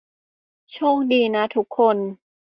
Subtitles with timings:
[0.73, 1.97] โชคดีนะทุกคน